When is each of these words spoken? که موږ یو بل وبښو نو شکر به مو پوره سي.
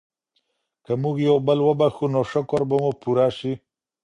که 0.85 0.93
موږ 1.01 1.15
یو 1.27 1.37
بل 1.47 1.59
وبښو 1.67 2.05
نو 2.13 2.21
شکر 2.31 2.61
به 2.69 2.75
مو 2.83 2.91
پوره 3.01 3.27
سي. 3.37 3.53